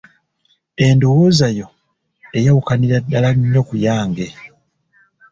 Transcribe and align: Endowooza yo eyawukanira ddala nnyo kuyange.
Endowooza 0.85 1.47
yo 1.59 1.67
eyawukanira 2.37 2.97
ddala 3.03 3.29
nnyo 3.35 3.61
kuyange. 3.69 4.27